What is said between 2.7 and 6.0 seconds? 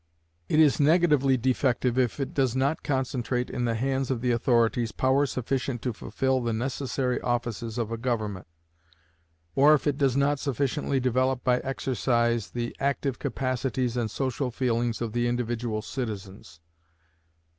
concentrate in the hands of the authorities power sufficient to